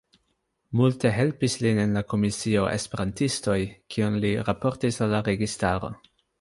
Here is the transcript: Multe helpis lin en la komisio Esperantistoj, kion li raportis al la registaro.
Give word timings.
Multe 0.79 1.11
helpis 1.17 1.57
lin 1.65 1.81
en 1.83 1.93
la 1.99 2.03
komisio 2.15 2.65
Esperantistoj, 2.79 3.59
kion 3.97 4.21
li 4.27 4.35
raportis 4.51 5.01
al 5.07 5.17
la 5.17 5.25
registaro. 5.33 5.97